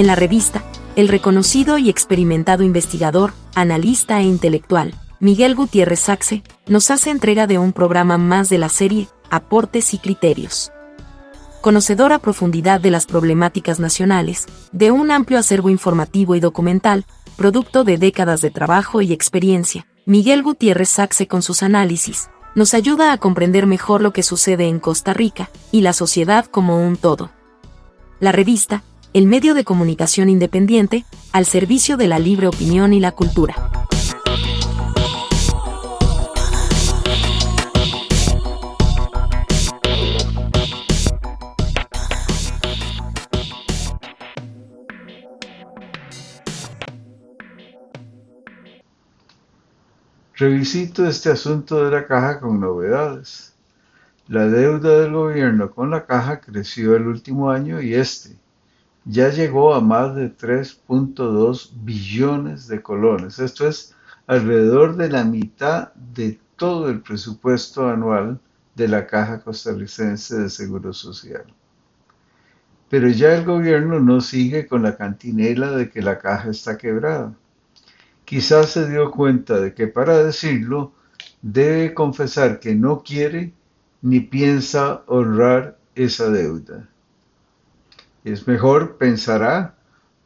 [0.00, 0.64] En la revista,
[0.96, 7.58] el reconocido y experimentado investigador, analista e intelectual, Miguel Gutiérrez Saxe, nos hace entrega de
[7.58, 10.72] un programa más de la serie Aportes y Criterios.
[11.60, 17.04] Conocedor a profundidad de las problemáticas nacionales, de un amplio acervo informativo y documental,
[17.36, 23.12] producto de décadas de trabajo y experiencia, Miguel Gutiérrez Saxe con sus análisis, nos ayuda
[23.12, 27.32] a comprender mejor lo que sucede en Costa Rica y la sociedad como un todo.
[28.18, 28.82] La revista,
[29.12, 33.54] el medio de comunicación independiente, al servicio de la libre opinión y la cultura.
[50.36, 53.54] Revisito este asunto de la caja con novedades.
[54.28, 58.36] La deuda del gobierno con la caja creció el último año y este
[59.04, 63.38] ya llegó a más de 3.2 billones de colones.
[63.38, 63.94] Esto es
[64.26, 68.40] alrededor de la mitad de todo el presupuesto anual
[68.74, 71.44] de la Caja Costarricense de Seguro Social.
[72.88, 77.34] Pero ya el gobierno no sigue con la cantinela de que la caja está quebrada
[78.30, 80.92] quizás se dio cuenta de que para decirlo
[81.42, 83.52] debe confesar que no quiere
[84.02, 86.88] ni piensa honrar esa deuda.
[88.24, 89.76] Es mejor, pensará,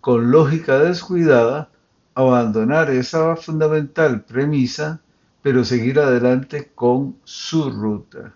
[0.00, 1.70] con lógica descuidada,
[2.14, 5.00] abandonar esa fundamental premisa,
[5.42, 8.34] pero seguir adelante con su ruta.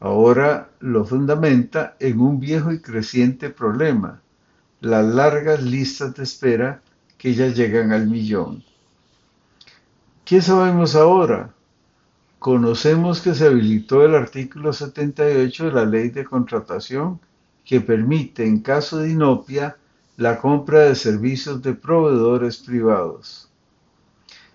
[0.00, 4.20] Ahora lo fundamenta en un viejo y creciente problema,
[4.80, 6.82] las largas listas de espera
[7.16, 8.64] que ya llegan al millón.
[10.24, 11.54] ¿Qué sabemos ahora?
[12.40, 17.20] Conocemos que se habilitó el artículo 78 de la ley de contratación
[17.64, 19.76] que permite, en caso de inopia,
[20.16, 23.48] la compra de servicios de proveedores privados.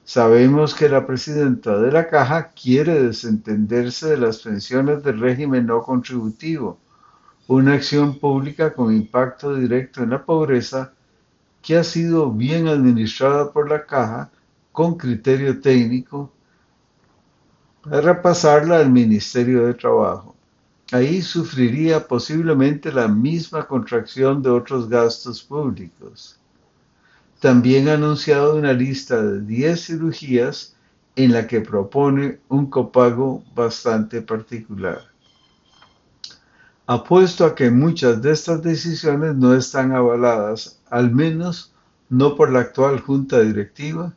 [0.03, 5.81] Sabemos que la presidenta de la Caja quiere desentenderse de las pensiones del régimen no
[5.81, 6.79] contributivo,
[7.47, 10.93] una acción pública con impacto directo en la pobreza
[11.61, 14.31] que ha sido bien administrada por la caja
[14.71, 16.31] con criterio técnico
[17.81, 20.36] para pasarla al Ministerio de Trabajo.
[20.93, 26.39] Ahí sufriría posiblemente la misma contracción de otros gastos públicos.
[27.41, 30.75] También ha anunciado una lista de 10 cirugías
[31.17, 35.01] en la que propone un copago bastante particular.
[36.85, 41.73] Apuesto a que muchas de estas decisiones no están avaladas, al menos
[42.09, 44.13] no por la actual Junta Directiva,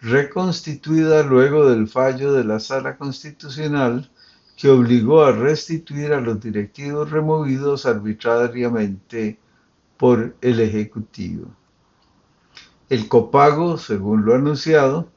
[0.00, 4.10] reconstituida luego del fallo de la Sala Constitucional
[4.56, 9.38] que obligó a restituir a los directivos removidos arbitrariamente
[9.96, 11.48] por el Ejecutivo.
[12.88, 15.08] El copago, según lo anunciado,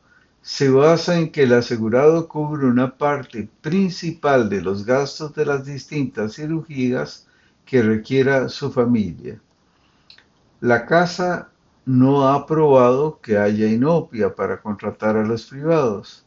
[0.42, 5.66] se basa en que el asegurado cubre una parte principal de los gastos de las
[5.66, 7.28] distintas cirugías
[7.66, 9.42] que requiera su familia.
[10.62, 11.50] La casa
[11.86, 16.26] no ha probado que haya inopia para contratar a los privados.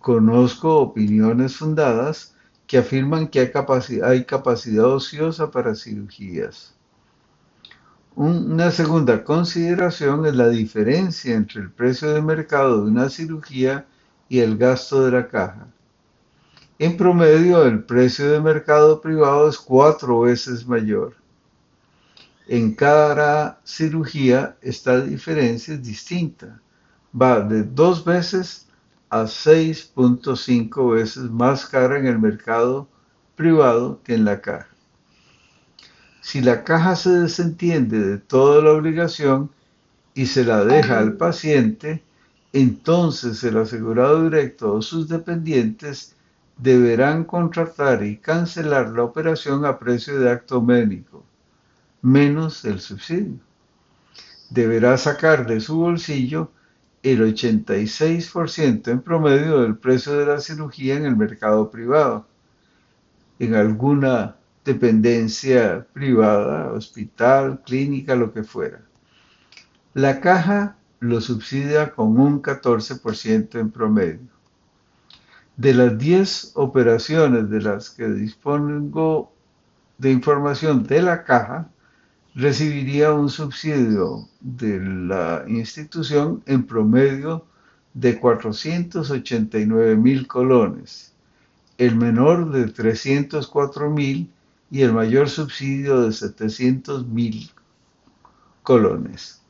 [0.00, 2.34] Conozco opiniones fundadas
[2.66, 6.74] que afirman que hay capacidad, ociosa para cirugías.
[8.16, 13.86] Una segunda consideración es la diferencia entre el precio de mercado de una cirugía
[14.30, 15.66] y el gasto de la caja.
[16.78, 21.14] En promedio, el precio de mercado privado es cuatro veces mayor.
[22.48, 26.58] En cada cirugía esta diferencia es distinta.
[27.14, 28.69] Va de dos veces
[29.10, 32.88] a 6.5 veces más cara en el mercado
[33.34, 34.68] privado que en la caja.
[36.20, 39.50] Si la caja se desentiende de toda la obligación
[40.14, 42.04] y se la deja al paciente,
[42.52, 46.14] entonces el asegurado directo o sus dependientes
[46.56, 51.24] deberán contratar y cancelar la operación a precio de acto médico,
[52.02, 53.40] menos el subsidio.
[54.50, 56.50] Deberá sacar de su bolsillo
[57.02, 62.26] el 86% en promedio del precio de la cirugía en el mercado privado.
[63.38, 68.82] En alguna dependencia privada, hospital, clínica, lo que fuera.
[69.94, 74.28] La caja lo subsidia con un 14% en promedio.
[75.56, 79.32] De las 10 operaciones de las que dispongo
[79.98, 81.68] de información de la caja,
[82.34, 87.44] recibiría un subsidio de la institución en promedio
[87.94, 91.12] de 489 mil colones,
[91.78, 94.30] el menor de 304 mil
[94.70, 97.50] y el mayor subsidio de 700 mil
[98.62, 99.40] colones.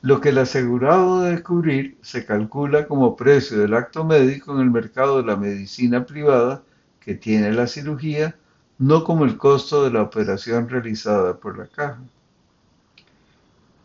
[0.00, 4.70] Lo que el asegurado debe cubrir se calcula como precio del acto médico en el
[4.70, 6.62] mercado de la medicina privada
[7.00, 8.36] que tiene la cirugía,
[8.78, 12.00] no como el costo de la operación realizada por la caja.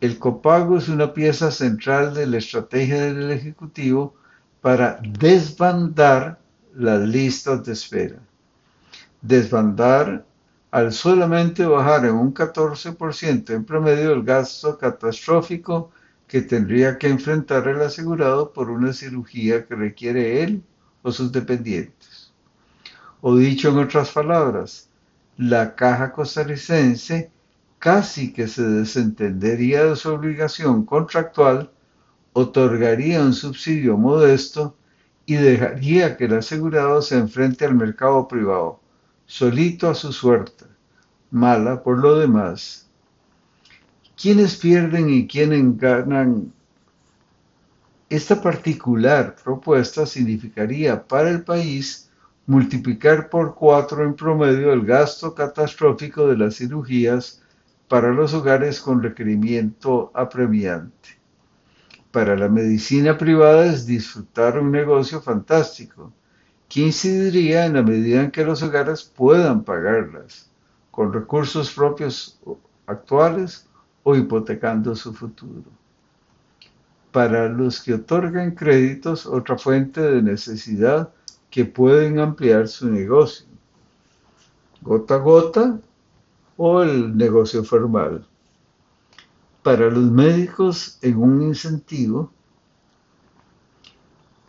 [0.00, 4.14] El copago es una pieza central de la estrategia del Ejecutivo
[4.60, 6.40] para desbandar
[6.74, 8.18] las listas de espera.
[9.20, 10.24] Desbandar
[10.72, 15.90] al solamente bajar en un 14% en promedio el gasto catastrófico
[16.26, 20.62] que tendría que enfrentar el asegurado por una cirugía que requiere él
[21.02, 22.21] o sus dependientes.
[23.24, 24.88] O dicho en otras palabras,
[25.36, 27.30] la caja costarricense
[27.78, 31.70] casi que se desentendería de su obligación contractual,
[32.32, 34.76] otorgaría un subsidio modesto
[35.24, 38.80] y dejaría que el asegurado se enfrente al mercado privado,
[39.26, 40.64] solito a su suerte,
[41.30, 42.88] mala por lo demás.
[44.20, 46.52] ¿Quiénes pierden y quiénes ganan?
[48.10, 52.10] Esta particular propuesta significaría para el país
[52.46, 57.42] multiplicar por cuatro en promedio el gasto catastrófico de las cirugías
[57.88, 61.20] para los hogares con requerimiento apremiante.
[62.10, 66.12] Para la medicina privada es disfrutar un negocio fantástico,
[66.68, 70.50] que incidiría en la medida en que los hogares puedan pagarlas,
[70.90, 72.40] con recursos propios
[72.86, 73.66] actuales
[74.02, 75.70] o hipotecando su futuro.
[77.12, 81.12] Para los que otorgan créditos, otra fuente de necesidad
[81.52, 83.46] que pueden ampliar su negocio.
[84.80, 85.80] Gota a gota
[86.56, 88.26] o el negocio formal.
[89.62, 92.32] Para los médicos, en un incentivo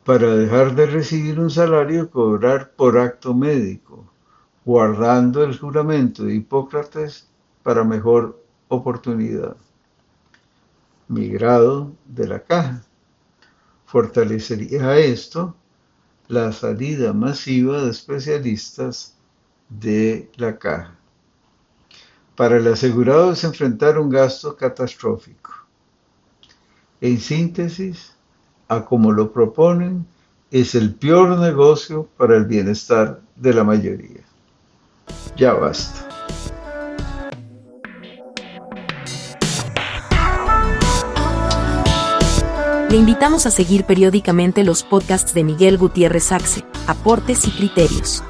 [0.05, 4.05] para dejar de recibir un salario cobrar por acto médico,
[4.63, 7.27] guardando el juramento de Hipócrates
[7.63, 9.57] para mejor oportunidad.
[11.09, 12.81] Migrado de la caja.
[13.85, 15.53] Fortalecería esto
[16.27, 19.15] la salida masiva de especialistas
[19.69, 20.95] de la caja.
[22.35, 25.51] Para el asegurado es enfrentar un gasto catastrófico.
[27.01, 28.13] En síntesis,
[28.67, 30.05] a como lo proponen,
[30.49, 34.21] es el peor negocio para el bienestar de la mayoría.
[35.35, 36.12] Ya basta.
[42.93, 48.23] Le invitamos a seguir periódicamente los podcasts de Miguel Gutiérrez Axe, Aportes y Criterios.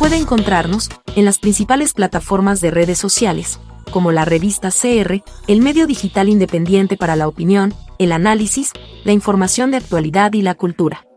[0.00, 3.60] Puede encontrarnos en las principales plataformas de redes sociales,
[3.92, 8.72] como la revista CR, el medio digital independiente para la opinión, el análisis,
[9.04, 11.07] la información de actualidad y la cultura.